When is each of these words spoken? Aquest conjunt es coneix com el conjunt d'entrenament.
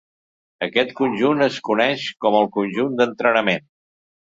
Aquest 0.67 0.93
conjunt 0.99 1.43
es 1.49 1.59
coneix 1.69 2.07
com 2.27 2.39
el 2.41 2.51
conjunt 2.59 2.99
d'entrenament. 3.03 3.71